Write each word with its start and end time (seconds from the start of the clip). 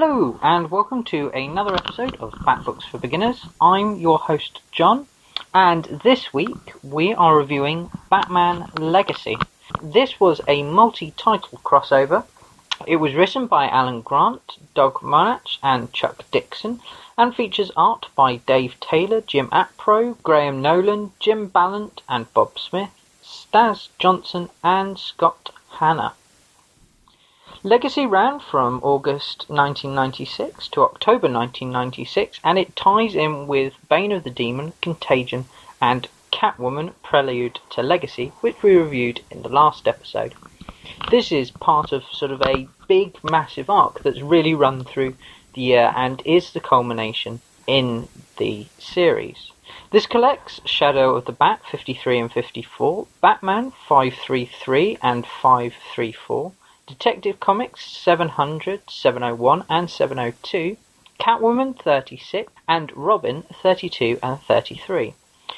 Hello, 0.00 0.38
and 0.44 0.70
welcome 0.70 1.02
to 1.06 1.28
another 1.30 1.74
episode 1.74 2.14
of 2.20 2.32
Bat 2.46 2.64
Books 2.64 2.84
for 2.84 2.98
Beginners. 2.98 3.44
I'm 3.60 3.96
your 3.98 4.16
host, 4.16 4.60
John, 4.70 5.08
and 5.52 5.86
this 6.04 6.32
week 6.32 6.72
we 6.84 7.14
are 7.14 7.36
reviewing 7.36 7.90
Batman 8.08 8.70
Legacy. 8.78 9.36
This 9.82 10.20
was 10.20 10.40
a 10.46 10.62
multi 10.62 11.10
title 11.16 11.60
crossover. 11.64 12.24
It 12.86 12.98
was 12.98 13.16
written 13.16 13.48
by 13.48 13.68
Alan 13.68 14.02
Grant, 14.02 14.58
Doug 14.72 15.00
Moench, 15.00 15.58
and 15.64 15.92
Chuck 15.92 16.22
Dixon, 16.30 16.80
and 17.16 17.34
features 17.34 17.72
art 17.76 18.06
by 18.14 18.36
Dave 18.36 18.78
Taylor, 18.78 19.20
Jim 19.20 19.48
Aparo, 19.48 20.16
Graham 20.22 20.62
Nolan, 20.62 21.10
Jim 21.18 21.48
Balent, 21.48 22.02
and 22.08 22.32
Bob 22.32 22.56
Smith, 22.56 22.90
Staz 23.24 23.88
Johnson, 23.98 24.48
and 24.62 24.96
Scott 24.96 25.50
Hanna. 25.80 26.14
Legacy 27.68 28.06
ran 28.06 28.40
from 28.40 28.80
August 28.82 29.44
1996 29.50 30.68
to 30.68 30.80
October 30.80 31.28
1996, 31.28 32.40
and 32.42 32.58
it 32.58 32.74
ties 32.74 33.14
in 33.14 33.46
with 33.46 33.74
Bane 33.90 34.10
of 34.10 34.24
the 34.24 34.30
Demon, 34.30 34.72
Contagion, 34.80 35.44
and 35.78 36.08
Catwoman 36.32 36.94
Prelude 37.02 37.60
to 37.68 37.82
Legacy, 37.82 38.32
which 38.40 38.62
we 38.62 38.74
reviewed 38.74 39.20
in 39.30 39.42
the 39.42 39.50
last 39.50 39.86
episode. 39.86 40.34
This 41.10 41.30
is 41.30 41.50
part 41.50 41.92
of 41.92 42.04
sort 42.10 42.30
of 42.30 42.40
a 42.46 42.66
big, 42.86 43.22
massive 43.22 43.68
arc 43.68 44.02
that's 44.02 44.22
really 44.22 44.54
run 44.54 44.82
through 44.84 45.16
the 45.52 45.60
year 45.60 45.92
and 45.94 46.22
is 46.24 46.54
the 46.54 46.60
culmination 46.60 47.38
in 47.66 48.08
the 48.38 48.64
series. 48.78 49.52
This 49.90 50.06
collects 50.06 50.62
Shadow 50.64 51.16
of 51.16 51.26
the 51.26 51.32
Bat 51.32 51.60
53 51.70 52.18
and 52.18 52.32
54, 52.32 53.06
Batman 53.20 53.72
533 53.86 54.96
and 55.02 55.26
534, 55.26 56.52
Detective 56.88 57.38
Comics 57.38 57.84
700, 57.84 58.88
701, 58.88 59.64
and 59.68 59.90
702, 59.90 60.78
Catwoman 61.20 61.78
36, 61.78 62.50
and 62.66 62.90
Robin 62.96 63.42
32 63.62 64.18
and 64.22 64.40
33. 64.40 65.12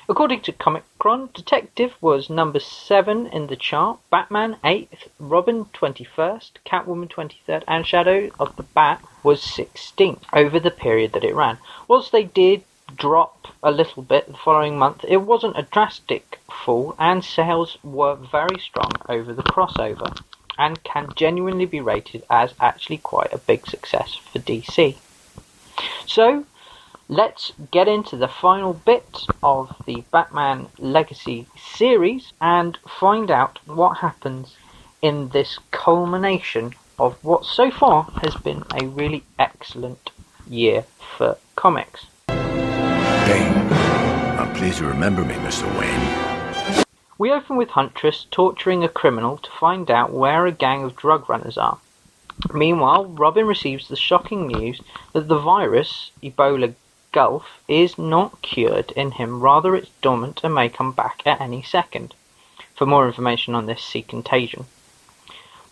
According 0.09 0.41
to 0.41 0.53
Comichron, 0.53 1.33
Detective 1.33 1.95
was 2.01 2.31
number 2.31 2.59
7 2.59 3.29
in 3.29 3.47
the 3.47 3.55
chart, 3.55 4.01
Batman 4.11 4.57
8th, 4.65 5.07
Robin 5.21 5.67
21st, 5.67 6.51
Catwoman 6.67 7.09
23rd, 7.09 7.63
and 7.69 7.87
Shadow 7.87 8.31
of 8.41 8.57
the 8.57 8.65
Bat 8.65 9.01
was 9.23 9.41
16th 9.41 10.25
over 10.33 10.59
the 10.59 10.73
period 10.73 11.13
that 11.13 11.23
it 11.23 11.37
ran. 11.37 11.59
Whilst 11.87 12.11
they 12.11 12.25
did 12.25 12.65
drop 12.97 13.47
a 13.63 13.71
little 13.71 14.03
bit 14.03 14.27
the 14.27 14.37
following 14.37 14.77
month, 14.77 15.05
it 15.07 15.19
wasn't 15.19 15.57
a 15.57 15.69
drastic 15.71 16.41
fall, 16.51 16.97
and 16.99 17.25
sales 17.25 17.79
were 17.85 18.17
very 18.17 18.59
strong 18.59 18.91
over 19.09 19.33
the 19.33 19.45
crossover 19.45 20.13
and 20.61 20.85
can 20.85 21.09
genuinely 21.17 21.65
be 21.65 21.81
rated 21.81 22.23
as 22.29 22.53
actually 22.61 22.99
quite 22.99 23.33
a 23.33 23.39
big 23.39 23.67
success 23.67 24.15
for 24.31 24.39
DC. 24.39 24.95
So, 26.07 26.45
let's 27.09 27.53
get 27.73 27.89
into 27.89 28.17
the 28.17 28.29
final 28.29 28.75
bit 28.75 29.27
of 29.43 29.75
the 29.87 30.05
Batman 30.13 30.69
Legacy 30.79 31.47
series 31.57 32.33
and 32.43 32.77
find 33.01 33.31
out 33.31 33.59
what 33.65 33.99
happens 33.99 34.55
in 35.01 35.31
this 35.31 35.59
culmination 35.71 36.75
of 36.99 37.17
what 37.25 37.47
so 37.47 37.71
far 37.71 38.03
has 38.23 38.35
been 38.35 38.63
a 38.79 38.87
really 38.87 39.25
excellent 39.39 40.11
year 40.47 40.85
for 41.17 41.39
comics. 41.57 42.05
Bane, 42.29 43.73
I'm 44.39 44.53
pleased 44.53 44.81
you 44.81 44.87
remember 44.87 45.25
me, 45.25 45.35
Mr. 45.37 45.65
Wayne. 45.81 46.40
We 47.21 47.31
open 47.33 47.57
with 47.57 47.69
Huntress 47.69 48.27
torturing 48.31 48.83
a 48.83 48.89
criminal 48.89 49.37
to 49.37 49.51
find 49.51 49.91
out 49.91 50.11
where 50.11 50.47
a 50.47 50.51
gang 50.51 50.85
of 50.85 50.97
drug 50.97 51.29
runners 51.29 51.59
are. 51.59 51.77
Meanwhile, 52.51 53.05
Robin 53.05 53.47
receives 53.47 53.89
the 53.89 53.95
shocking 53.95 54.47
news 54.47 54.81
that 55.13 55.29
the 55.29 55.39
virus, 55.39 56.13
Ebola 56.23 56.73
Gulf, 57.13 57.61
is 57.69 57.99
not 57.99 58.41
cured 58.41 58.93
in 58.93 59.11
him, 59.11 59.43
rather 59.43 59.77
it's 59.77 59.91
dormant 60.01 60.41
and 60.43 60.55
may 60.55 60.71
come 60.71 60.93
back 60.93 61.21
at 61.27 61.43
any 61.43 61.61
second. 61.61 62.15
For 62.75 62.87
more 62.87 63.07
information 63.07 63.55
on 63.55 63.67
this, 63.67 63.85
see 63.85 64.01
Contagion. 64.01 64.65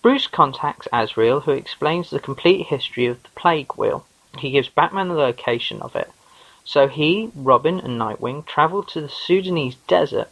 Bruce 0.02 0.26
contacts 0.26 0.86
Azrael, 0.92 1.40
who 1.40 1.52
explains 1.52 2.10
the 2.10 2.20
complete 2.20 2.66
history 2.66 3.06
of 3.06 3.22
the 3.22 3.30
Plague 3.30 3.72
Wheel. 3.74 4.04
He 4.36 4.50
gives 4.50 4.68
Batman 4.68 5.08
the 5.08 5.14
location 5.14 5.80
of 5.80 5.96
it. 5.96 6.10
So 6.66 6.88
he, 6.88 7.30
Robin, 7.34 7.80
and 7.80 7.98
Nightwing 7.98 8.44
travel 8.44 8.82
to 8.82 9.00
the 9.00 9.08
Sudanese 9.08 9.76
desert 9.86 10.28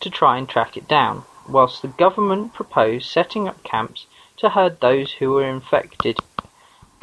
to 0.00 0.10
try 0.10 0.38
and 0.38 0.48
track 0.48 0.76
it 0.76 0.88
down, 0.88 1.24
whilst 1.48 1.82
the 1.82 1.88
government 1.88 2.52
proposed 2.52 3.06
setting 3.06 3.48
up 3.48 3.62
camps 3.62 4.06
to 4.36 4.50
herd 4.50 4.80
those 4.80 5.12
who 5.12 5.30
were 5.30 5.48
infected 5.48 6.18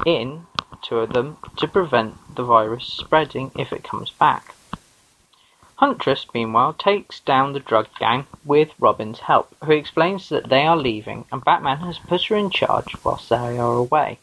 in 0.05 0.45
to 0.81 1.05
them 1.05 1.37
to 1.57 1.67
prevent 1.67 2.15
the 2.35 2.43
virus 2.43 2.85
spreading 2.85 3.51
if 3.55 3.71
it 3.71 3.83
comes 3.83 4.11
back. 4.11 4.55
Huntress, 5.75 6.27
meanwhile, 6.33 6.73
takes 6.73 7.19
down 7.19 7.53
the 7.53 7.59
drug 7.59 7.87
gang 7.97 8.27
with 8.45 8.69
Robin's 8.79 9.19
help, 9.19 9.55
who 9.63 9.71
explains 9.71 10.29
that 10.29 10.49
they 10.49 10.65
are 10.65 10.77
leaving 10.77 11.25
and 11.31 11.43
Batman 11.43 11.77
has 11.77 11.97
put 11.97 12.25
her 12.25 12.35
in 12.35 12.51
charge 12.51 12.95
whilst 13.03 13.29
they 13.29 13.35
are 13.35 13.75
away. 13.75 14.19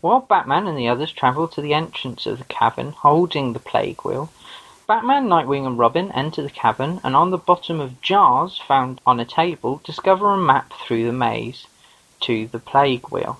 While 0.00 0.20
Batman 0.20 0.66
and 0.66 0.78
the 0.78 0.88
others 0.88 1.12
travel 1.12 1.46
to 1.48 1.60
the 1.60 1.74
entrance 1.74 2.26
of 2.26 2.38
the 2.38 2.44
cavern 2.44 2.92
holding 2.92 3.52
the 3.52 3.60
plague 3.60 4.02
wheel, 4.02 4.30
Batman, 4.90 5.28
Nightwing 5.28 5.68
and 5.68 5.78
Robin 5.78 6.10
enter 6.10 6.42
the 6.42 6.50
cavern 6.50 7.00
and 7.04 7.14
on 7.14 7.30
the 7.30 7.38
bottom 7.38 7.78
of 7.78 8.02
jars 8.02 8.58
found 8.58 9.00
on 9.06 9.20
a 9.20 9.24
table 9.24 9.80
discover 9.84 10.34
a 10.34 10.36
map 10.36 10.72
through 10.72 11.06
the 11.06 11.12
maze 11.12 11.68
to 12.22 12.48
the 12.48 12.58
Plague 12.58 13.08
Wheel. 13.08 13.38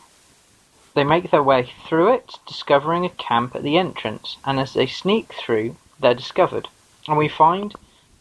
They 0.94 1.02
make 1.02 1.32
their 1.32 1.42
way 1.42 1.68
through 1.88 2.12
it, 2.12 2.38
discovering 2.46 3.04
a 3.04 3.08
camp 3.08 3.56
at 3.56 3.64
the 3.64 3.78
entrance, 3.78 4.36
and 4.44 4.60
as 4.60 4.74
they 4.74 4.86
sneak 4.86 5.32
through, 5.32 5.74
they're 5.98 6.14
discovered, 6.14 6.68
and 7.08 7.18
we 7.18 7.26
find 7.26 7.74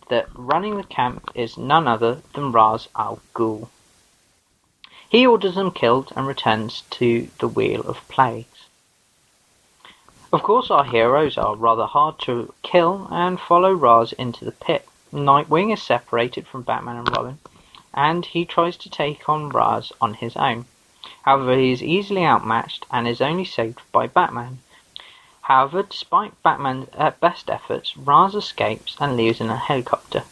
that 0.08 0.28
running 0.34 0.78
the 0.78 0.84
camp 0.84 1.30
is 1.36 1.56
none 1.56 1.88
other 1.88 2.24
than 2.34 2.52
Ra's 2.52 2.88
al 2.96 3.20
Ghul. 3.36 3.70
He 5.08 5.28
orders 5.28 5.54
them 5.54 5.70
killed 5.70 6.12
and 6.16 6.26
returns 6.26 6.82
to 6.90 7.30
the 7.38 7.48
Wheel 7.48 7.82
of 7.82 8.08
Plagues. 8.08 8.59
Of 10.32 10.44
course 10.44 10.70
our 10.70 10.84
heroes 10.84 11.40
are 11.40 11.56
rather 11.56 11.88
hard 11.88 12.20
to 12.20 12.54
kill 12.62 13.08
and 13.10 13.40
follow 13.40 13.72
Ra's 13.74 14.14
into 14.14 14.46
the 14.46 14.52
pit. 14.52 14.88
Nightwing 15.12 15.74
is 15.74 15.82
separated 15.82 16.46
from 16.46 16.62
Batman 16.62 16.98
and 16.98 17.10
Robin, 17.10 17.40
and 17.96 18.24
he 18.24 18.46
tries 18.46 18.78
to 18.78 18.92
take 18.92 19.28
on 19.28 19.50
Ra's 19.50 19.92
on 20.00 20.14
his 20.14 20.38
own. 20.38 20.66
However, 21.24 21.56
he 21.56 21.72
is 21.72 21.82
easily 21.82 22.24
outmatched 22.24 22.86
and 22.92 23.08
is 23.08 23.22
only 23.22 23.44
saved 23.44 23.82
by 23.92 24.06
Batman. 24.06 24.60
However, 25.42 25.82
despite 25.82 26.44
Batman's 26.44 26.90
uh, 26.96 27.10
best 27.20 27.50
efforts, 27.50 27.98
Ra's 27.98 28.36
escapes 28.36 28.98
and 29.00 29.18
leaves 29.18 29.42
in 29.42 29.50
a 29.50 29.58
helicopter. 29.58 30.26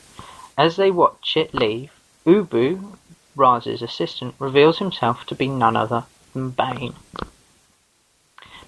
As 0.55 0.75
they 0.75 0.91
watch 0.91 1.35
it 1.35 1.55
leave, 1.55 1.91
Ubu, 2.23 2.97
Raz's 3.35 3.81
assistant, 3.81 4.35
reveals 4.37 4.77
himself 4.77 5.25
to 5.25 5.33
be 5.33 5.47
none 5.47 5.75
other 5.75 6.03
than 6.33 6.51
Bane. 6.51 6.93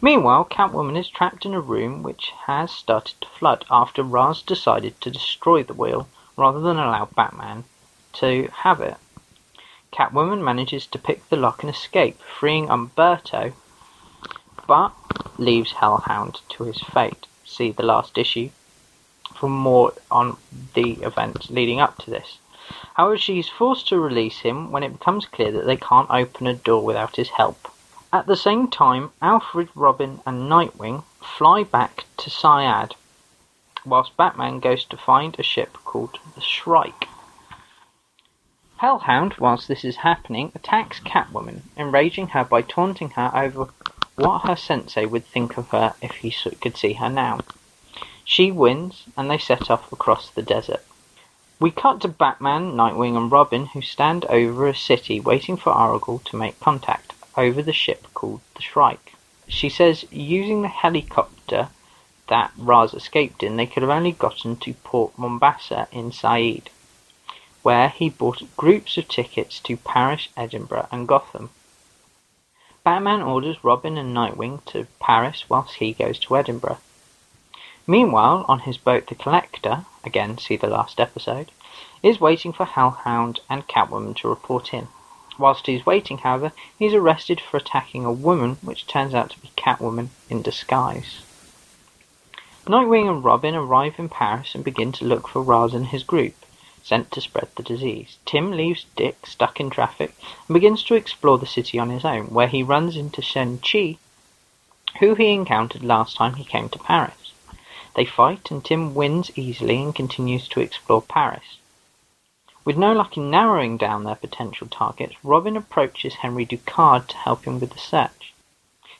Meanwhile, 0.01 0.45
Catwoman 0.45 0.97
is 0.97 1.09
trapped 1.09 1.45
in 1.45 1.53
a 1.53 1.59
room 1.59 2.03
which 2.03 2.31
has 2.45 2.71
started 2.71 3.19
to 3.19 3.27
flood 3.27 3.65
after 3.69 4.01
Ra's 4.01 4.41
decided 4.41 4.99
to 5.01 5.11
destroy 5.11 5.61
the 5.63 5.73
wheel 5.73 6.07
rather 6.37 6.61
than 6.61 6.77
allow 6.77 7.09
Batman 7.17 7.65
to 8.13 8.49
have 8.63 8.79
it. 8.79 8.95
Catwoman 9.91 10.41
manages 10.41 10.85
to 10.87 10.99
pick 10.99 11.27
the 11.27 11.35
lock 11.35 11.63
and 11.63 11.69
escape, 11.69 12.21
freeing 12.21 12.69
Umberto, 12.69 13.51
but 14.67 14.93
leaves 15.37 15.73
Hellhound 15.73 16.41
to 16.49 16.63
his 16.63 16.79
fate. 16.79 17.27
See 17.43 17.71
the 17.71 17.83
last 17.83 18.17
issue 18.17 18.51
for 19.35 19.49
more 19.49 19.93
on 20.09 20.37
the 20.75 20.93
events 21.01 21.49
leading 21.49 21.81
up 21.81 21.97
to 21.99 22.09
this. 22.09 22.37
However, 22.93 23.17
she 23.17 23.39
is 23.39 23.49
forced 23.49 23.87
to 23.89 23.99
release 23.99 24.39
him 24.39 24.71
when 24.71 24.83
it 24.83 24.93
becomes 24.93 25.25
clear 25.25 25.51
that 25.51 25.65
they 25.65 25.77
can't 25.77 26.09
open 26.09 26.47
a 26.47 26.53
door 26.53 26.83
without 26.83 27.15
his 27.17 27.29
help. 27.29 27.69
At 28.11 28.25
the 28.25 28.35
same 28.35 28.69
time, 28.69 29.11
Alfred, 29.21 29.69
Robin 29.75 30.21
and 30.25 30.49
Nightwing 30.49 31.03
fly 31.21 31.63
back 31.63 32.05
to 32.17 32.31
Syad, 32.31 32.93
whilst 33.85 34.17
Batman 34.17 34.59
goes 34.59 34.83
to 34.85 34.97
find 34.97 35.37
a 35.37 35.43
ship 35.43 35.77
called 35.85 36.17
the 36.33 36.41
Shrike. 36.41 37.07
Hellhound, 38.77 39.35
whilst 39.37 39.67
this 39.67 39.85
is 39.85 39.97
happening, 39.97 40.51
attacks 40.55 40.99
Catwoman, 40.99 41.61
enraging 41.77 42.29
her 42.29 42.43
by 42.43 42.63
taunting 42.63 43.11
her 43.11 43.29
over 43.35 43.69
what 44.15 44.47
her 44.47 44.55
sensei 44.55 45.05
would 45.05 45.27
think 45.27 45.55
of 45.59 45.69
her 45.69 45.93
if 46.01 46.13
he 46.13 46.31
could 46.31 46.77
see 46.77 46.93
her 46.93 47.09
now. 47.09 47.41
She 48.23 48.49
wins, 48.49 49.03
and 49.15 49.29
they 49.29 49.37
set 49.37 49.69
off 49.69 49.91
across 49.91 50.31
the 50.31 50.41
desert. 50.41 50.83
We 51.59 51.69
cut 51.69 52.01
to 52.01 52.07
Batman, 52.07 52.71
Nightwing, 52.71 53.15
and 53.15 53.31
Robin, 53.31 53.67
who 53.67 53.83
stand 53.83 54.25
over 54.25 54.65
a 54.65 54.73
city 54.73 55.19
waiting 55.19 55.57
for 55.57 55.69
Argyle 55.69 56.23
to 56.25 56.35
make 56.35 56.59
contact 56.59 57.08
over 57.39 57.61
the 57.61 57.71
ship 57.71 58.05
called 58.13 58.41
the 58.55 58.61
Shrike. 58.61 59.13
She 59.47 59.69
says 59.69 60.03
using 60.11 60.61
the 60.61 60.67
helicopter 60.67 61.69
that 62.27 62.51
Ra's 62.57 62.93
escaped 62.93 63.41
in, 63.41 63.55
they 63.55 63.65
could 63.65 63.81
have 63.81 63.89
only 63.89 64.11
gotten 64.11 64.57
to 64.57 64.73
Port 64.73 65.17
Mombasa 65.17 65.87
in 65.91 66.11
Said, 66.11 66.69
where 67.63 67.87
he 67.89 68.09
bought 68.09 68.55
groups 68.57 68.97
of 68.97 69.07
tickets 69.07 69.59
to 69.61 69.77
Paris, 69.77 70.27
Edinburgh, 70.35 70.87
and 70.91 71.07
Gotham. 71.07 71.49
Batman 72.83 73.21
orders 73.21 73.63
Robin 73.63 73.97
and 73.97 74.13
Nightwing 74.15 74.63
to 74.65 74.87
Paris 74.99 75.45
whilst 75.49 75.75
he 75.75 75.93
goes 75.93 76.19
to 76.19 76.35
Edinburgh. 76.35 76.79
Meanwhile, 77.87 78.45
on 78.49 78.59
his 78.59 78.77
boat 78.77 79.07
the 79.07 79.15
Collector, 79.15 79.85
again 80.03 80.37
see 80.37 80.57
the 80.57 80.67
last 80.67 80.99
episode, 80.99 81.51
is 82.03 82.19
waiting 82.19 82.51
for 82.51 82.65
Hellhound 82.65 83.39
and 83.49 83.67
Catwoman 83.67 84.15
to 84.17 84.27
report 84.27 84.73
in. 84.73 84.89
Whilst 85.39 85.67
he's 85.67 85.85
waiting, 85.85 86.17
however, 86.17 86.51
he's 86.77 86.93
arrested 86.93 87.39
for 87.39 87.55
attacking 87.55 88.03
a 88.03 88.11
woman, 88.11 88.57
which 88.61 88.85
turns 88.85 89.13
out 89.13 89.29
to 89.29 89.39
be 89.39 89.49
Catwoman 89.55 90.09
in 90.29 90.41
disguise. 90.41 91.21
Nightwing 92.67 93.09
and 93.09 93.23
Robin 93.23 93.55
arrive 93.55 93.95
in 93.97 94.09
Paris 94.09 94.53
and 94.53 94.65
begin 94.65 94.91
to 94.91 95.05
look 95.05 95.29
for 95.29 95.41
Ra's 95.41 95.73
and 95.73 95.87
his 95.87 96.03
group, 96.03 96.35
sent 96.83 97.09
to 97.11 97.21
spread 97.21 97.47
the 97.55 97.63
disease. 97.63 98.17
Tim 98.25 98.51
leaves 98.51 98.85
Dick 98.97 99.25
stuck 99.25 99.61
in 99.61 99.69
traffic 99.69 100.13
and 100.47 100.53
begins 100.53 100.83
to 100.83 100.95
explore 100.95 101.37
the 101.37 101.45
city 101.45 101.79
on 101.79 101.89
his 101.89 102.03
own, 102.03 102.25
where 102.25 102.49
he 102.49 102.61
runs 102.61 102.97
into 102.97 103.21
Shen 103.21 103.59
Chi, 103.59 103.97
who 104.99 105.15
he 105.15 105.31
encountered 105.31 105.85
last 105.85 106.17
time 106.17 106.33
he 106.33 106.43
came 106.43 106.67
to 106.67 106.79
Paris. 106.79 107.31
They 107.95 108.03
fight 108.03 108.51
and 108.51 108.63
Tim 108.63 108.93
wins 108.93 109.31
easily 109.37 109.81
and 109.81 109.95
continues 109.95 110.49
to 110.49 110.59
explore 110.59 111.01
Paris. 111.01 111.58
With 112.69 112.77
no 112.77 112.93
luck 112.93 113.17
in 113.17 113.31
narrowing 113.31 113.77
down 113.77 114.03
their 114.03 114.13
potential 114.13 114.67
targets, 114.67 115.15
Robin 115.23 115.57
approaches 115.57 116.13
Henry 116.13 116.45
Ducard 116.45 117.07
to 117.07 117.17
help 117.17 117.45
him 117.45 117.59
with 117.59 117.71
the 117.71 117.79
search. 117.79 118.35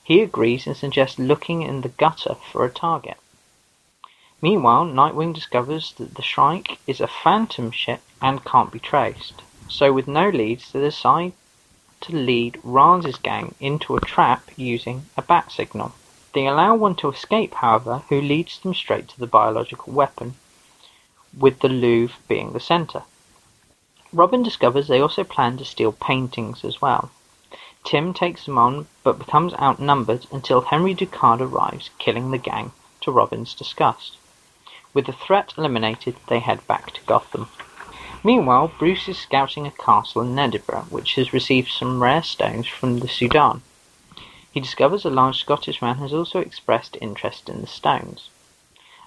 He 0.02 0.22
agrees 0.22 0.66
and 0.66 0.76
suggests 0.76 1.20
looking 1.20 1.62
in 1.62 1.82
the 1.82 1.90
gutter 1.90 2.34
for 2.50 2.64
a 2.64 2.68
target. 2.68 3.16
Meanwhile, 4.42 4.86
Nightwing 4.86 5.32
discovers 5.32 5.92
that 5.98 6.16
the 6.16 6.22
Shrike 6.22 6.80
is 6.88 7.00
a 7.00 7.06
phantom 7.06 7.70
ship 7.70 8.00
and 8.20 8.44
can't 8.44 8.72
be 8.72 8.80
traced. 8.80 9.42
So 9.68 9.92
with 9.92 10.08
no 10.08 10.30
leads, 10.30 10.72
they 10.72 10.80
decide 10.80 11.34
to 12.00 12.16
lead 12.16 12.58
Raz's 12.64 13.18
gang 13.18 13.54
into 13.60 13.94
a 13.94 14.00
trap 14.00 14.50
using 14.56 15.06
a 15.16 15.22
bat 15.22 15.52
signal. 15.52 15.94
They 16.32 16.48
allow 16.48 16.74
one 16.74 16.96
to 16.96 17.08
escape, 17.08 17.54
however, 17.54 18.02
who 18.08 18.20
leads 18.20 18.58
them 18.58 18.74
straight 18.74 19.06
to 19.10 19.20
the 19.20 19.28
biological 19.28 19.92
weapon, 19.92 20.34
with 21.38 21.60
the 21.60 21.68
Louvre 21.68 22.16
being 22.26 22.52
the 22.52 22.58
center. 22.58 23.04
Robin 24.12 24.42
discovers 24.42 24.88
they 24.88 25.00
also 25.00 25.22
plan 25.22 25.56
to 25.56 25.64
steal 25.64 25.92
paintings 25.92 26.64
as 26.64 26.82
well. 26.82 27.10
Tim 27.84 28.12
takes 28.12 28.44
them 28.44 28.58
on, 28.58 28.88
but 29.04 29.18
becomes 29.18 29.54
outnumbered 29.54 30.26
until 30.32 30.62
Henry 30.62 30.94
Ducard 30.94 31.40
arrives, 31.40 31.90
killing 31.98 32.30
the 32.30 32.38
gang, 32.38 32.72
to 33.02 33.12
Robin's 33.12 33.54
disgust. 33.54 34.16
With 34.92 35.06
the 35.06 35.12
threat 35.12 35.54
eliminated, 35.56 36.16
they 36.26 36.40
head 36.40 36.66
back 36.66 36.90
to 36.92 37.00
Gotham. 37.02 37.48
Meanwhile, 38.24 38.72
Bruce 38.78 39.08
is 39.08 39.16
scouting 39.16 39.66
a 39.66 39.70
castle 39.70 40.22
in 40.22 40.38
Edinburgh, 40.38 40.86
which 40.90 41.14
has 41.14 41.32
received 41.32 41.70
some 41.70 42.02
rare 42.02 42.24
stones 42.24 42.66
from 42.66 42.98
the 42.98 43.08
Sudan. 43.08 43.62
He 44.50 44.58
discovers 44.58 45.04
a 45.04 45.10
large 45.10 45.38
Scottish 45.38 45.80
man 45.80 45.98
has 45.98 46.12
also 46.12 46.40
expressed 46.40 46.98
interest 47.00 47.48
in 47.48 47.60
the 47.60 47.68
stones. 47.68 48.28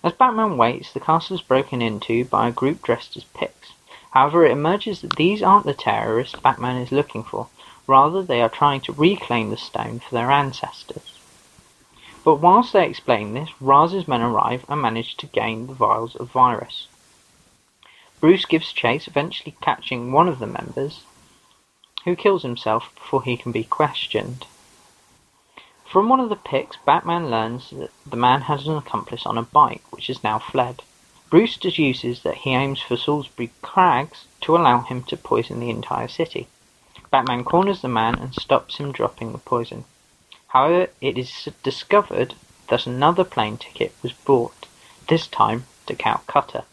As 0.02 0.14
Batman 0.14 0.56
waits, 0.56 0.94
the 0.94 1.02
castle 1.02 1.36
is 1.36 1.42
broken 1.42 1.82
into 1.82 2.24
by 2.24 2.48
a 2.48 2.52
group 2.52 2.82
dressed 2.82 3.18
as 3.18 3.26
Picts. 3.26 3.74
However, 4.13 4.45
it 4.45 4.51
emerges 4.51 5.01
that 5.01 5.15
these 5.15 5.42
aren't 5.42 5.65
the 5.65 5.74
terrorists 5.74 6.39
Batman 6.39 6.77
is 6.77 6.92
looking 6.92 7.24
for, 7.24 7.48
rather 7.88 8.21
they 8.21 8.44
are 8.44 8.50
trying 8.50 8.81
to 8.81 8.94
reclaim 8.94 9.50
the 9.50 9.57
stone 9.57 10.00
for 10.00 10.13
their 10.13 10.30
ancestors. 10.30 11.18
But 12.24 12.36
whilst 12.36 12.74
they 12.74 12.88
explain 12.88 13.33
this, 13.33 13.50
Raz's 13.60 14.07
men 14.07 14.21
arrive 14.21 14.65
and 14.69 14.80
manage 14.80 15.18
to 15.18 15.25
gain 15.25 15.65
the 15.65 15.74
vials 15.74 16.15
of 16.15 16.31
virus. 16.31 16.88
Bruce 18.19 18.45
gives 18.45 18.71
chase, 18.71 19.07
eventually 19.07 19.56
catching 19.62 20.12
one 20.12 20.27
of 20.27 20.38
the 20.38 20.45
members, 20.45 21.06
who 22.06 22.15
kills 22.15 22.44
himself 22.44 22.94
before 22.94 23.24
he 23.24 23.36
can 23.36 23.51
be 23.51 23.63
questioned. 23.63 24.45
From 25.86 26.07
one 26.07 26.19
of 26.19 26.30
the 26.30 26.36
Picts, 26.36 26.77
Batman 26.86 27.31
learns 27.31 27.71
that 27.71 27.89
the 28.06 28.15
man 28.15 28.42
has 28.42 28.68
an 28.68 28.77
accomplice 28.77 29.25
on 29.25 29.39
a 29.39 29.44
bike, 29.44 29.83
which 29.89 30.06
has 30.06 30.24
now 30.24 30.38
fled. 30.38 30.83
Bruce 31.34 31.58
deduces 31.58 32.22
that 32.22 32.36
he 32.36 32.54
aims 32.54 32.80
for 32.80 32.96
Salisbury 32.96 33.50
Crags 33.64 34.26
to 34.42 34.56
allow 34.56 34.82
him 34.82 35.02
to 35.06 35.18
poison 35.18 35.60
the 35.60 35.72
entire 35.72 36.08
city. 36.08 36.48
Batman 37.10 37.44
corners 37.44 37.82
the 37.82 37.88
man 37.88 38.20
and 38.20 38.36
stops 38.36 38.78
him 38.78 38.92
dropping 38.92 39.32
the 39.32 39.40
poison. 39.40 39.86
However, 40.50 40.92
it 41.02 41.18
is 41.18 41.50
discovered 41.64 42.36
that 42.68 42.86
another 42.86 43.24
plane 43.24 43.58
ticket 43.58 43.96
was 44.04 44.13
bought, 44.13 44.68
this 45.08 45.25
time 45.25 45.66
to 45.88 45.96
Calcutta. 45.96 46.66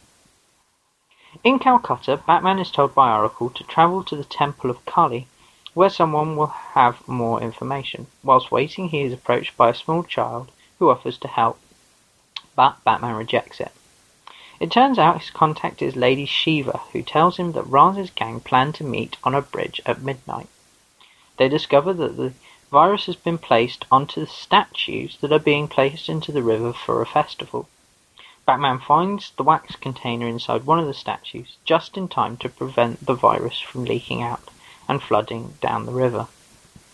In 1.42 1.58
Calcutta, 1.58 2.18
Batman 2.18 2.58
is 2.58 2.70
told 2.70 2.94
by 2.94 3.16
Oracle 3.16 3.48
to 3.48 3.64
travel 3.64 4.04
to 4.04 4.14
the 4.14 4.24
Temple 4.24 4.68
of 4.68 4.84
Kali 4.84 5.26
where 5.72 5.88
someone 5.88 6.36
will 6.36 6.52
have 6.74 7.08
more 7.08 7.40
information. 7.40 8.08
Whilst 8.22 8.52
waiting, 8.52 8.90
he 8.90 9.00
is 9.00 9.14
approached 9.14 9.56
by 9.56 9.70
a 9.70 9.74
small 9.74 10.02
child 10.02 10.52
who 10.78 10.90
offers 10.90 11.16
to 11.20 11.28
help, 11.28 11.58
but 12.54 12.84
Batman 12.84 13.14
rejects 13.14 13.58
it. 13.58 13.72
It 14.60 14.70
turns 14.70 14.98
out 14.98 15.22
his 15.22 15.30
contact 15.30 15.80
is 15.80 15.96
Lady 15.96 16.26
Shiva, 16.26 16.82
who 16.92 17.00
tells 17.02 17.38
him 17.38 17.52
that 17.52 17.66
Raz's 17.66 18.10
gang 18.10 18.40
plan 18.40 18.74
to 18.74 18.84
meet 18.84 19.16
on 19.24 19.34
a 19.34 19.40
bridge 19.40 19.80
at 19.86 20.02
midnight. 20.02 20.48
They 21.38 21.48
discover 21.48 21.94
that 21.94 22.18
the 22.18 22.34
virus 22.70 23.06
has 23.06 23.16
been 23.16 23.38
placed 23.38 23.86
onto 23.90 24.20
the 24.20 24.26
statues 24.26 25.16
that 25.22 25.32
are 25.32 25.38
being 25.38 25.66
placed 25.66 26.10
into 26.10 26.30
the 26.30 26.42
river 26.42 26.74
for 26.74 27.00
a 27.00 27.06
festival. 27.06 27.70
Batman 28.44 28.80
finds 28.80 29.30
the 29.30 29.44
wax 29.44 29.76
container 29.76 30.28
inside 30.28 30.66
one 30.66 30.78
of 30.78 30.86
the 30.86 30.92
statues 30.92 31.56
just 31.64 31.96
in 31.96 32.06
time 32.06 32.36
to 32.36 32.50
prevent 32.50 33.06
the 33.06 33.14
virus 33.14 33.60
from 33.60 33.86
leaking 33.86 34.20
out 34.22 34.50
and 34.86 35.02
flooding 35.02 35.54
down 35.62 35.86
the 35.86 35.92
river. 35.92 36.26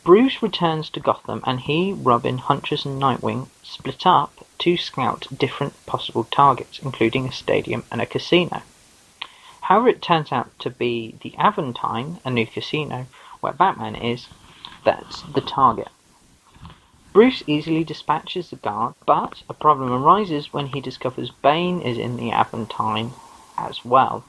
Bruce 0.04 0.40
returns 0.40 0.88
to 0.90 1.00
Gotham 1.00 1.42
and 1.44 1.58
he, 1.58 1.92
Robin, 1.92 2.38
Huntress 2.38 2.85
and 2.85 3.02
Nightwing 3.02 3.49
split 3.64 4.06
up 4.06 4.35
to 4.66 4.76
scout 4.76 5.28
different 5.38 5.75
possible 5.87 6.25
targets, 6.25 6.80
including 6.80 7.28
a 7.28 7.30
stadium 7.32 7.85
and 7.88 8.02
a 8.02 8.06
casino. 8.06 8.62
However, 9.61 9.87
it 9.87 10.02
turns 10.02 10.32
out 10.32 10.58
to 10.58 10.70
be 10.70 11.14
the 11.23 11.37
Aventine, 11.38 12.18
a 12.25 12.32
new 12.32 12.49
casino, 12.49 13.06
where 13.40 13.52
Batman 13.52 13.94
is, 13.94 14.26
that's 14.85 15.23
the 15.23 15.40
target. 15.40 15.87
Bruce 17.12 17.44
easily 17.46 17.85
dispatches 17.85 18.50
the 18.50 18.56
guard, 18.56 18.94
but 19.06 19.44
a 19.49 19.54
problem 19.54 19.92
arises 19.92 20.52
when 20.52 20.66
he 20.66 20.80
discovers 20.80 21.30
Bane 21.30 21.80
is 21.80 21.96
in 21.96 22.16
the 22.16 22.32
Aventine 22.32 23.12
as 23.56 23.85
well. 23.85 24.25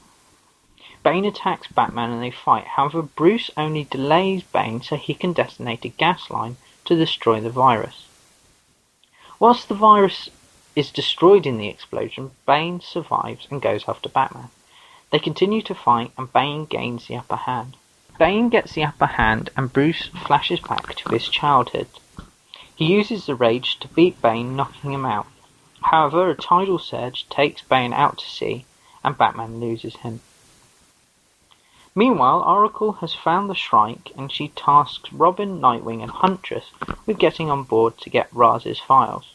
Bane 1.02 1.24
attacks 1.24 1.66
Batman 1.66 2.12
and 2.12 2.22
they 2.22 2.30
fight. 2.30 2.64
However, 2.64 3.02
Bruce 3.02 3.50
only 3.56 3.88
delays 3.90 4.44
Bane 4.44 4.82
so 4.82 4.94
he 4.94 5.14
can 5.14 5.32
detonate 5.32 5.84
a 5.84 5.88
gas 5.88 6.30
line 6.30 6.58
to 6.84 6.94
destroy 6.94 7.40
the 7.40 7.50
virus. 7.50 8.07
Whilst 9.40 9.68
the 9.68 9.74
virus 9.74 10.30
is 10.74 10.90
destroyed 10.90 11.46
in 11.46 11.58
the 11.58 11.68
explosion, 11.68 12.32
Bane 12.44 12.80
survives 12.80 13.46
and 13.50 13.62
goes 13.62 13.84
after 13.86 14.08
Batman. 14.08 14.50
They 15.10 15.20
continue 15.20 15.62
to 15.62 15.76
fight 15.76 16.10
and 16.18 16.32
Bane 16.32 16.64
gains 16.64 17.06
the 17.06 17.16
upper 17.16 17.36
hand. 17.36 17.76
Bane 18.18 18.48
gets 18.48 18.72
the 18.72 18.82
upper 18.82 19.06
hand 19.06 19.50
and 19.56 19.72
Bruce 19.72 20.08
flashes 20.26 20.58
back 20.58 20.96
to 20.96 21.10
his 21.10 21.28
childhood. 21.28 21.86
He 22.74 22.86
uses 22.86 23.26
the 23.26 23.36
rage 23.36 23.78
to 23.78 23.88
beat 23.88 24.20
Bane, 24.20 24.56
knocking 24.56 24.92
him 24.92 25.06
out. 25.06 25.26
However, 25.82 26.30
a 26.30 26.34
tidal 26.34 26.80
surge 26.80 27.28
takes 27.28 27.62
Bane 27.62 27.92
out 27.92 28.18
to 28.18 28.26
sea 28.28 28.64
and 29.04 29.16
Batman 29.16 29.60
loses 29.60 29.96
him. 29.96 30.20
Meanwhile, 31.98 32.44
Oracle 32.46 32.92
has 33.00 33.12
found 33.12 33.50
the 33.50 33.56
Shrike 33.56 34.12
and 34.16 34.30
she 34.30 34.50
tasks 34.50 35.12
Robin, 35.12 35.60
Nightwing 35.60 36.00
and 36.00 36.12
Huntress 36.12 36.70
with 37.06 37.18
getting 37.18 37.50
on 37.50 37.64
board 37.64 37.98
to 37.98 38.08
get 38.08 38.32
Raz's 38.32 38.78
files. 38.78 39.32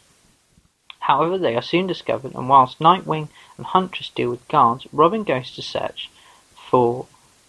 However, 1.00 1.38
they 1.38 1.58
are 1.58 1.62
soon 1.62 1.88
discovered 1.88 2.34
and 2.34 2.48
whilst 2.48 2.80
Nightwing 2.80 3.28
and 3.58 3.66
Huntress 3.66 4.08
deal 4.12 4.30
with 4.30 4.48
guards, 4.48 4.88
Robin 4.94 5.26
goes 5.26 5.54
to 5.56 5.62
search 5.62 6.10
for 6.56 7.06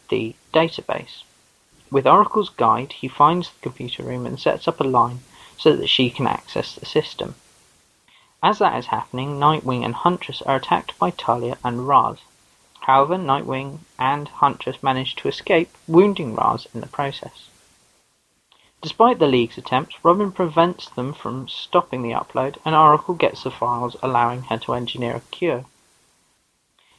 the 0.09 0.35
database. 0.53 1.23
With 1.93 2.09
Oracle's 2.09 2.51
guide, 2.51 2.95
he 2.95 3.07
finds 3.07 3.51
the 3.51 3.61
computer 3.61 4.03
room 4.03 4.27
and 4.27 4.41
sets 4.41 4.67
up 4.67 4.81
a 4.81 4.83
line 4.83 5.21
so 5.57 5.77
that 5.77 5.87
she 5.87 6.11
can 6.11 6.27
access 6.27 6.75
the 6.75 6.87
system. 6.87 7.37
As 8.43 8.59
that 8.59 8.77
is 8.77 8.87
happening, 8.87 9.39
Nightwing 9.39 9.85
and 9.85 9.95
Huntress 9.95 10.43
are 10.43 10.57
attacked 10.57 10.99
by 10.99 11.11
Talia 11.11 11.57
and 11.63 11.87
Ra's. 11.87 12.19
However, 12.87 13.17
Nightwing 13.17 13.79
and 13.99 14.29
Huntress 14.29 14.83
manage 14.83 15.17
to 15.17 15.29
escape, 15.29 15.71
wounding 15.89 16.35
Ra's 16.35 16.67
in 16.75 16.83
the 16.83 16.87
process. 16.87 17.49
Despite 18.83 19.19
the 19.19 19.27
League's 19.27 19.57
attempts, 19.57 20.05
Robin 20.05 20.31
prevents 20.31 20.91
them 20.91 21.15
from 21.15 21.49
stopping 21.49 22.03
the 22.03 22.13
upload, 22.13 22.59
and 22.63 22.75
Oracle 22.75 23.15
gets 23.15 23.43
the 23.43 23.51
files, 23.51 23.97
allowing 24.03 24.43
her 24.43 24.59
to 24.59 24.75
engineer 24.75 25.17
a 25.17 25.21
cure. 25.21 25.65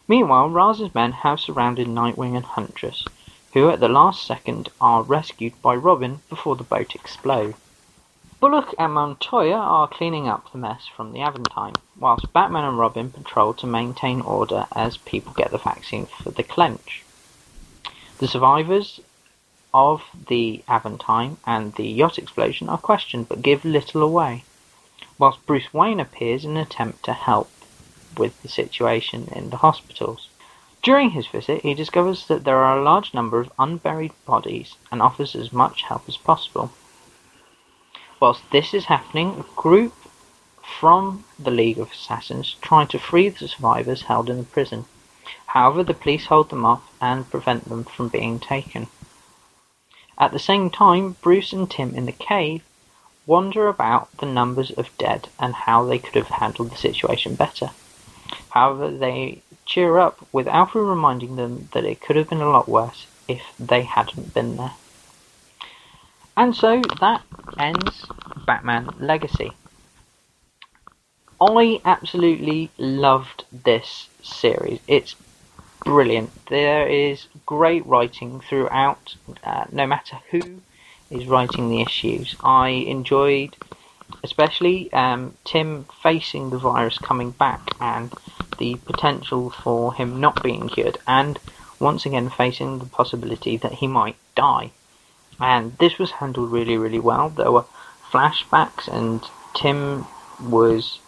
Meanwhile, 0.08 0.50
Raz's 0.50 0.96
men 0.96 1.12
have 1.12 1.40
surrounded 1.40 1.88
Nightwing 1.88 2.36
and 2.36 2.46
Huntress, 2.46 3.06
who 3.54 3.70
at 3.70 3.80
the 3.80 3.88
last 3.88 4.26
second 4.26 4.70
are 4.82 5.04
rescued 5.04 5.54
by 5.62 5.76
Robin 5.76 6.24
before 6.30 6.56
the 6.56 6.64
boat 6.64 6.96
explodes. 6.96 7.60
Bullock 8.48 8.76
and 8.78 8.94
Montoya 8.94 9.56
are 9.58 9.88
cleaning 9.88 10.28
up 10.28 10.52
the 10.52 10.60
mess 10.60 10.86
from 10.86 11.14
the 11.14 11.22
Aventine, 11.22 11.74
whilst 12.00 12.32
Batman 12.32 12.64
and 12.64 12.78
Robin 12.78 13.10
patrol 13.10 13.56
to 13.56 13.66
maintain 13.66 14.22
order 14.22 14.68
as 14.72 14.98
people 14.98 15.34
get 15.34 15.50
the 15.50 15.58
vaccine 15.58 16.06
for 16.06 16.30
the 16.30 16.44
clench. 16.44 17.02
The 18.20 18.28
survivors 18.28 19.00
of 19.74 20.04
the 20.28 20.64
Aventine 20.68 21.38
and 21.48 21.74
the 21.74 21.88
yacht 21.88 22.20
explosion 22.20 22.70
are 22.70 22.78
questioned 22.78 23.30
but 23.30 23.42
give 23.42 23.66
little 23.66 24.04
away, 24.04 24.44
whilst 25.18 25.44
Bruce 25.48 25.74
Wayne 25.74 26.00
appears 26.00 26.46
in 26.46 26.52
an 26.52 26.58
attempt 26.58 27.04
to 27.06 27.14
help 27.14 27.50
with 28.16 28.40
the 28.44 28.48
situation 28.48 29.28
in 29.32 29.50
the 29.50 29.58
hospitals. 29.58 30.30
During 30.84 31.10
his 31.10 31.26
visit, 31.26 31.64
he 31.64 31.74
discovers 31.74 32.28
that 32.28 32.44
there 32.44 32.60
are 32.60 32.78
a 32.78 32.84
large 32.84 33.12
number 33.12 33.40
of 33.40 33.52
unburied 33.58 34.14
bodies 34.28 34.76
and 34.92 35.02
offers 35.02 35.36
as 35.36 35.52
much 35.52 35.82
help 35.82 36.08
as 36.08 36.18
possible. 36.18 36.72
Whilst 38.20 38.50
this 38.52 38.74
is 38.74 38.86
happening, 38.86 39.40
a 39.40 39.62
group 39.62 39.94
from 40.64 41.26
the 41.38 41.52
League 41.52 41.80
of 41.80 41.92
Assassins 41.92 42.56
try 42.62 42.86
to 42.86 42.98
free 42.98 43.30
the 43.30 43.48
survivors 43.48 44.04
held 44.04 44.30
in 44.30 44.38
the 44.38 44.44
prison. 44.44 44.86
However, 45.48 45.84
the 45.84 45.94
police 45.94 46.28
hold 46.28 46.50
them 46.50 46.66
off 46.66 46.84
and 47.02 47.30
prevent 47.30 47.68
them 47.68 47.84
from 47.84 48.08
being 48.08 48.40
taken. 48.40 48.88
At 50.18 50.32
the 50.32 50.40
same 50.40 50.70
time, 50.70 51.18
Bruce 51.22 51.52
and 51.52 51.70
Tim 51.70 51.94
in 51.94 52.06
the 52.06 52.14
cave 52.14 52.64
wonder 53.26 53.68
about 53.68 54.16
the 54.18 54.26
numbers 54.26 54.72
of 54.72 54.98
dead 54.98 55.28
and 55.40 55.54
how 55.54 55.84
they 55.84 56.00
could 56.00 56.16
have 56.16 56.30
handled 56.30 56.72
the 56.72 56.78
situation 56.78 57.36
better. 57.36 57.72
However, 58.50 58.90
they 58.92 59.42
cheer 59.66 59.98
up 59.98 60.26
with 60.32 60.48
Alfred 60.48 60.86
reminding 60.86 61.36
them 61.36 61.70
that 61.74 61.84
it 61.84 62.00
could 62.00 62.16
have 62.16 62.30
been 62.30 62.42
a 62.42 62.50
lot 62.50 62.70
worse 62.70 63.08
if 63.28 63.42
they 63.60 63.84
hadn't 63.84 64.34
been 64.34 64.56
there. 64.58 64.74
And 66.38 66.54
so 66.54 66.82
that 67.00 67.22
ends 67.58 68.06
Batman 68.46 68.90
Legacy. 69.00 69.54
I 71.40 71.80
absolutely 71.86 72.72
loved 72.78 73.46
this 73.52 74.10
series. 74.22 74.80
It's 74.88 75.16
brilliant. 75.86 76.32
There 76.48 76.88
is 76.88 77.28
great 77.46 77.86
writing 77.86 78.42
throughout, 78.42 79.16
uh, 79.44 79.66
no 79.72 79.88
matter 79.88 80.18
who 80.32 80.62
is 81.10 81.26
writing 81.26 81.70
the 81.70 81.82
issues. 81.82 82.36
I 82.42 82.70
enjoyed, 82.70 83.56
especially 84.24 84.92
um, 84.92 85.38
Tim 85.46 85.86
facing 86.04 86.50
the 86.50 86.58
virus 86.58 86.98
coming 86.98 87.32
back 87.32 87.76
and 87.80 88.14
the 88.60 88.76
potential 88.86 89.52
for 89.64 89.94
him 89.94 90.20
not 90.20 90.44
being 90.44 90.68
cured, 90.68 90.98
and 91.08 91.40
once 91.80 92.06
again 92.06 92.30
facing 92.30 92.80
the 92.80 92.86
possibility 92.86 93.56
that 93.58 93.74
he 93.74 93.88
might 93.88 94.18
die. 94.36 94.72
And 95.40 95.78
this 95.78 95.98
was 95.98 96.12
handled 96.12 96.52
really, 96.52 96.78
really 96.78 97.00
well. 97.00 97.30
There 97.30 97.52
were 97.52 97.66
flashbacks, 98.12 98.88
and 98.88 99.24
Tim 99.54 100.06
was 100.42 101.00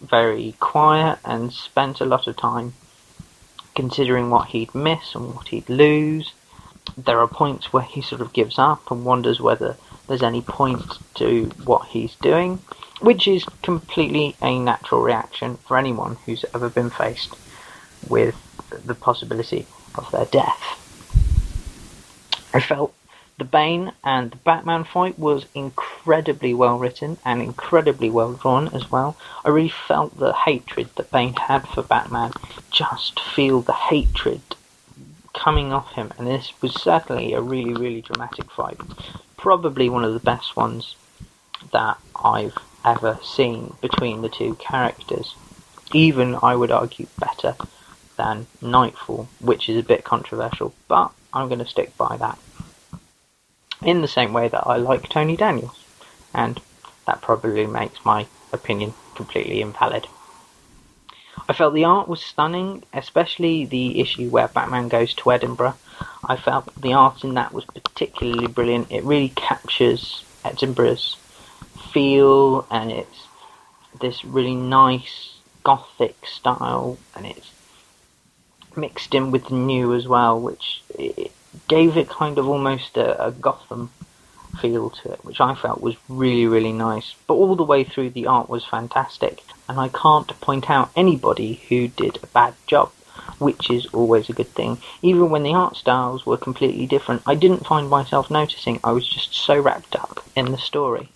very 0.00 0.54
quiet 0.58 1.18
and 1.24 1.52
spent 1.52 2.00
a 2.00 2.04
lot 2.06 2.26
of 2.26 2.36
time 2.36 2.74
considering 3.74 4.30
what 4.30 4.48
he'd 4.48 4.74
miss 4.74 5.14
and 5.14 5.34
what 5.34 5.48
he'd 5.48 5.68
lose. 5.68 6.32
There 6.96 7.20
are 7.20 7.28
points 7.28 7.72
where 7.72 7.82
he 7.82 8.02
sort 8.02 8.20
of 8.20 8.32
gives 8.32 8.58
up 8.58 8.90
and 8.90 9.04
wonders 9.04 9.40
whether 9.40 9.76
there's 10.08 10.22
any 10.22 10.42
point 10.42 10.82
to 11.14 11.44
what 11.64 11.88
he's 11.88 12.16
doing, 12.16 12.58
which 13.00 13.28
is 13.28 13.44
completely 13.62 14.36
a 14.42 14.58
natural 14.58 15.00
reaction 15.00 15.56
for 15.58 15.78
anyone 15.78 16.16
who's 16.26 16.44
ever 16.54 16.68
been 16.68 16.90
faced 16.90 17.34
with 18.08 18.34
the 18.84 18.94
possibility 18.94 19.66
of 19.94 20.10
their 20.10 20.26
death. 20.26 20.78
I 22.52 22.60
felt 22.60 22.92
the 23.42 23.48
Bane 23.48 23.90
and 24.04 24.30
the 24.30 24.36
Batman 24.36 24.84
fight 24.84 25.18
was 25.18 25.46
incredibly 25.52 26.54
well 26.54 26.78
written 26.78 27.18
and 27.24 27.42
incredibly 27.42 28.08
well 28.08 28.34
drawn 28.34 28.68
as 28.68 28.88
well. 28.88 29.16
I 29.44 29.48
really 29.48 29.74
felt 29.88 30.16
the 30.16 30.32
hatred 30.32 30.90
that 30.94 31.10
Bane 31.10 31.34
had 31.34 31.66
for 31.66 31.82
Batman, 31.82 32.30
just 32.70 33.18
feel 33.18 33.60
the 33.60 33.72
hatred 33.72 34.42
coming 35.34 35.72
off 35.72 35.90
him, 35.94 36.12
and 36.16 36.28
this 36.28 36.52
was 36.62 36.72
certainly 36.74 37.32
a 37.32 37.40
really, 37.40 37.74
really 37.74 38.02
dramatic 38.02 38.48
fight. 38.52 38.80
Probably 39.36 39.88
one 39.88 40.04
of 40.04 40.12
the 40.14 40.20
best 40.20 40.54
ones 40.54 40.94
that 41.72 41.98
I've 42.14 42.56
ever 42.84 43.18
seen 43.24 43.74
between 43.82 44.22
the 44.22 44.28
two 44.28 44.54
characters. 44.54 45.34
Even, 45.92 46.38
I 46.44 46.54
would 46.54 46.70
argue, 46.70 47.08
better 47.18 47.56
than 48.16 48.46
Knightfall, 48.60 49.26
which 49.40 49.68
is 49.68 49.78
a 49.78 49.82
bit 49.82 50.04
controversial, 50.04 50.72
but 50.86 51.10
I'm 51.32 51.48
going 51.48 51.58
to 51.58 51.66
stick 51.66 51.96
by 51.96 52.16
that 52.18 52.38
in 53.84 54.00
the 54.00 54.08
same 54.08 54.32
way 54.32 54.48
that 54.48 54.66
I 54.66 54.76
like 54.76 55.08
Tony 55.08 55.36
Daniels, 55.36 55.84
and 56.34 56.60
that 57.06 57.22
probably 57.22 57.66
makes 57.66 57.98
my 58.04 58.26
opinion 58.52 58.94
completely 59.14 59.60
invalid. 59.60 60.06
I 61.48 61.52
felt 61.54 61.74
the 61.74 61.84
art 61.84 62.08
was 62.08 62.22
stunning, 62.22 62.84
especially 62.92 63.66
the 63.66 64.00
issue 64.00 64.28
where 64.28 64.48
Batman 64.48 64.88
goes 64.88 65.14
to 65.14 65.32
Edinburgh. 65.32 65.76
I 66.24 66.36
felt 66.36 66.70
the 66.80 66.92
art 66.92 67.24
in 67.24 67.34
that 67.34 67.52
was 67.52 67.64
particularly 67.64 68.46
brilliant. 68.46 68.92
It 68.92 69.04
really 69.04 69.30
captures 69.30 70.24
Edinburgh's 70.44 71.16
feel, 71.92 72.66
and 72.70 72.92
it's 72.92 73.26
this 74.00 74.24
really 74.24 74.54
nice 74.54 75.40
gothic 75.64 76.16
style, 76.26 76.98
and 77.14 77.26
it's 77.26 77.50
mixed 78.76 79.14
in 79.14 79.30
with 79.30 79.46
the 79.48 79.54
new 79.54 79.94
as 79.94 80.06
well, 80.06 80.40
which 80.40 80.82
gave 81.72 81.96
it 81.96 82.06
kind 82.10 82.36
of 82.36 82.46
almost 82.46 82.98
a, 82.98 83.28
a 83.28 83.30
Gotham 83.30 83.90
feel 84.60 84.90
to 84.90 85.10
it, 85.10 85.24
which 85.24 85.40
I 85.40 85.54
felt 85.54 85.80
was 85.80 85.96
really, 86.06 86.46
really 86.46 86.70
nice. 86.70 87.14
But 87.26 87.36
all 87.36 87.56
the 87.56 87.62
way 87.72 87.82
through, 87.82 88.10
the 88.10 88.26
art 88.26 88.50
was 88.50 88.62
fantastic, 88.66 89.42
and 89.70 89.80
I 89.80 89.88
can't 89.88 90.38
point 90.42 90.68
out 90.68 90.90
anybody 90.94 91.62
who 91.70 91.88
did 91.88 92.18
a 92.22 92.26
bad 92.26 92.52
job, 92.66 92.92
which 93.38 93.70
is 93.70 93.86
always 93.86 94.28
a 94.28 94.34
good 94.34 94.52
thing. 94.54 94.82
Even 95.00 95.30
when 95.30 95.44
the 95.44 95.54
art 95.54 95.76
styles 95.76 96.26
were 96.26 96.36
completely 96.36 96.84
different, 96.84 97.22
I 97.24 97.36
didn't 97.36 97.66
find 97.66 97.88
myself 97.88 98.30
noticing, 98.30 98.78
I 98.84 98.92
was 98.92 99.08
just 99.08 99.32
so 99.32 99.58
wrapped 99.58 99.96
up 99.96 100.22
in 100.36 100.52
the 100.52 100.58
story. 100.58 101.08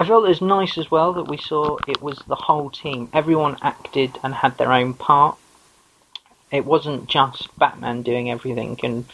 I 0.00 0.04
felt 0.04 0.24
it 0.24 0.30
was 0.30 0.42
nice 0.42 0.76
as 0.78 0.90
well 0.90 1.12
that 1.12 1.28
we 1.28 1.36
saw 1.36 1.78
it 1.86 2.02
was 2.02 2.18
the 2.26 2.34
whole 2.34 2.70
team. 2.70 3.08
Everyone 3.12 3.56
acted 3.62 4.18
and 4.24 4.34
had 4.34 4.58
their 4.58 4.72
own 4.72 4.94
part, 4.94 5.36
it 6.52 6.64
wasn't 6.64 7.08
just 7.08 7.48
Batman 7.58 8.02
doing 8.02 8.30
everything 8.30 8.78
and 8.82 9.06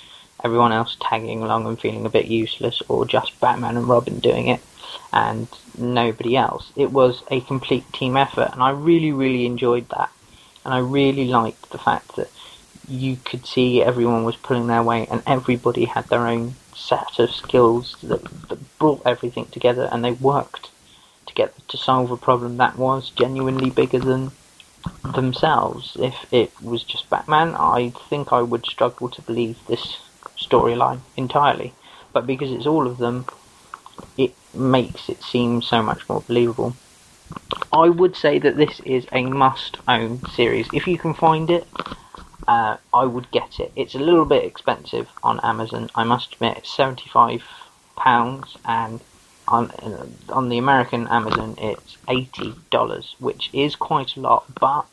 everyone 0.45 0.73
else 0.73 0.97
tagging 1.01 1.43
along 1.43 1.67
and 1.67 1.81
feeling 1.81 2.07
a 2.07 2.11
bit 2.11 2.27
useless, 2.27 2.83
or 2.89 3.07
just 3.07 3.39
Batman 3.41 3.77
and 3.77 3.89
Robin 3.89 4.19
doing 4.19 4.49
it 4.49 4.61
and 5.13 5.49
nobody 5.77 6.37
else. 6.37 6.73
It 6.77 6.91
was 6.91 7.23
a 7.31 7.41
complete 7.41 7.93
team 7.93 8.17
effort, 8.17 8.51
and 8.53 8.63
I 8.63 8.71
really, 8.71 9.13
really 9.13 9.47
enjoyed 9.47 9.89
that. 9.91 10.11
And 10.65 10.75
I 10.75 10.79
really 10.79 11.27
liked 11.27 11.71
the 11.71 11.79
fact 11.79 12.17
that 12.17 12.31
you 12.89 13.17
could 13.25 13.47
see 13.47 13.83
everyone 13.83 14.25
was 14.25 14.37
pulling 14.37 14.67
their 14.67 14.83
weight, 14.83 15.09
and 15.11 15.23
everybody 15.27 15.85
had 15.87 16.09
their 16.09 16.27
own 16.27 16.55
set 16.75 17.19
of 17.19 17.31
skills 17.31 17.97
that, 18.03 18.25
that 18.49 18.79
brought 18.79 19.03
everything 19.07 19.47
together, 19.47 19.89
and 19.91 20.05
they 20.05 20.13
worked 20.13 20.71
together 21.27 21.53
to 21.69 21.77
solve 21.77 22.11
a 22.11 22.17
problem 22.17 22.57
that 22.57 22.79
was 22.79 23.11
genuinely 23.11 23.71
bigger 23.71 23.99
than 23.99 24.31
themselves. 25.15 25.97
If 26.01 26.15
it 26.31 26.53
was 26.63 26.85
just 26.85 27.11
Batman, 27.11 27.55
I 27.55 27.93
think 28.11 28.33
I 28.33 28.43
would 28.43 28.67
struggle 28.67 29.09
to 29.11 29.23
believe 29.23 29.57
this 29.69 29.99
storyline 30.39 31.01
entirely. 31.17 31.75
But 32.13 32.27
because 32.27 32.53
it's 32.53 32.67
all 32.67 32.87
of 32.87 32.99
them, 32.99 33.27
it 34.17 34.35
makes 34.55 35.09
it 35.09 35.23
seem 35.23 35.63
so 35.63 35.83
much 35.83 36.03
more 36.09 36.21
believable. 36.23 36.77
I 37.73 37.89
would 37.89 38.17
say 38.17 38.39
that 38.39 38.57
this 38.57 38.81
is 38.81 39.07
a 39.13 39.25
must 39.25 39.79
own 39.87 40.23
series. 40.35 40.69
If 40.73 40.87
you 40.87 40.99
can 40.99 41.15
find 41.15 41.51
it, 41.51 41.67
uh, 42.47 42.79
I 42.95 43.05
would 43.05 43.31
get 43.31 43.61
it. 43.61 43.73
It's 43.77 43.95
a 43.95 43.99
little 43.99 44.25
bit 44.25 44.45
expensive 44.45 45.07
on 45.23 45.41
Amazon, 45.41 45.91
I 45.95 46.05
must 46.05 46.35
admit, 46.35 46.59
it's 46.59 46.75
£75 46.77 47.43
and 48.65 49.03
on 49.51 49.71
on 50.29 50.49
the 50.49 50.59
American 50.59 51.07
Amazon 51.09 51.57
it's 51.59 51.97
eighty 52.09 52.55
dollars, 52.71 53.17
which 53.19 53.51
is 53.53 53.77
quite 53.77 54.17
a 54.17 54.21
lot. 54.21 54.45
But 54.61 54.87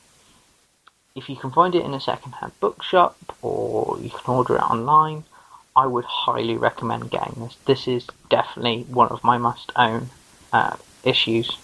if 1.15 1.29
you 1.29 1.35
can 1.35 1.51
find 1.51 1.75
it 1.75 1.85
in 1.85 1.93
a 1.93 2.01
second-hand 2.01 2.51
bookshop 2.59 3.15
or 3.41 3.97
you 3.99 4.09
can 4.09 4.35
order 4.35 4.55
it 4.55 4.69
online, 4.69 5.23
I 5.75 5.85
would 5.87 6.05
highly 6.05 6.57
recommend 6.57 7.11
getting 7.11 7.43
this. 7.43 7.57
This 7.65 7.87
is 7.87 8.07
definitely 8.29 8.83
one 8.83 9.09
of 9.09 9.23
my 9.23 9.37
must-own 9.37 10.09
uh, 10.51 10.75
issues. 11.03 11.57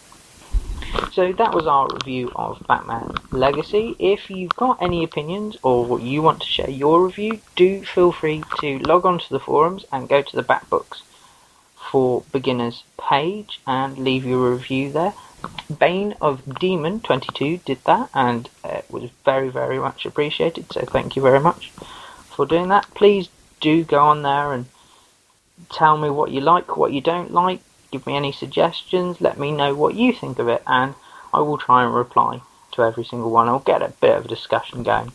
So 1.11 1.31
that 1.33 1.53
was 1.53 1.67
our 1.67 1.87
review 1.93 2.31
of 2.35 2.65
Batman 2.67 3.15
Legacy. 3.31 3.95
If 3.99 4.29
you've 4.29 4.55
got 4.55 4.81
any 4.81 5.03
opinions 5.03 5.57
or 5.63 5.99
you 5.99 6.21
want 6.21 6.41
to 6.41 6.47
share 6.47 6.69
your 6.69 7.05
review, 7.05 7.39
do 7.55 7.83
feel 7.83 8.11
free 8.11 8.43
to 8.59 8.79
log 8.79 9.05
on 9.05 9.19
to 9.19 9.29
the 9.29 9.39
forums 9.39 9.85
and 9.91 10.09
go 10.09 10.21
to 10.21 10.35
the 10.35 10.43
Bat 10.43 10.69
Books 10.69 11.03
for 11.91 12.23
beginners 12.31 12.83
page 12.97 13.59
and 13.67 13.97
leave 13.97 14.25
your 14.25 14.51
review 14.53 14.91
there. 14.91 15.13
Bane 15.77 16.15
of 16.21 16.59
Demon 16.59 17.01
22 17.01 17.57
did 17.65 17.83
that 17.85 18.09
and 18.13 18.49
it 18.63 18.85
was 18.89 19.09
very 19.25 19.49
very 19.49 19.79
much 19.79 20.05
appreciated 20.05 20.71
so 20.71 20.81
thank 20.81 21.15
you 21.15 21.21
very 21.21 21.39
much 21.39 21.71
for 22.35 22.45
doing 22.45 22.69
that. 22.69 22.87
Please 22.93 23.27
do 23.59 23.83
go 23.83 23.99
on 23.99 24.21
there 24.21 24.53
and 24.53 24.65
tell 25.69 25.97
me 25.97 26.09
what 26.09 26.31
you 26.31 26.41
like, 26.41 26.77
what 26.77 26.93
you 26.93 27.01
don't 27.01 27.31
like, 27.31 27.59
give 27.91 28.07
me 28.07 28.15
any 28.15 28.31
suggestions, 28.31 29.19
let 29.19 29.37
me 29.37 29.51
know 29.51 29.75
what 29.75 29.95
you 29.95 30.13
think 30.13 30.39
of 30.39 30.47
it 30.47 30.63
and 30.65 30.95
I 31.33 31.39
will 31.39 31.57
try 31.57 31.83
and 31.83 31.93
reply 31.93 32.41
to 32.73 32.83
every 32.83 33.03
single 33.03 33.31
one. 33.31 33.49
I'll 33.49 33.59
get 33.59 33.81
a 33.81 33.89
bit 33.99 34.17
of 34.17 34.25
a 34.25 34.29
discussion 34.29 34.83
going. 34.83 35.11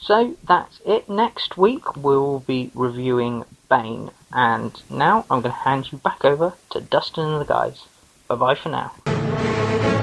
So 0.00 0.36
that's 0.46 0.80
it. 0.86 1.08
Next 1.08 1.58
week 1.58 1.96
we'll 1.96 2.40
be 2.40 2.70
reviewing 2.74 3.44
Bane. 3.68 4.10
And 4.32 4.80
now 4.90 5.24
I'm 5.30 5.40
going 5.40 5.54
to 5.54 5.60
hand 5.60 5.90
you 5.92 5.98
back 5.98 6.24
over 6.24 6.54
to 6.70 6.80
Dustin 6.80 7.24
and 7.24 7.40
the 7.40 7.46
guys. 7.46 7.84
Bye 8.28 8.34
bye 8.34 8.54
for 8.54 8.68
now. 8.68 9.97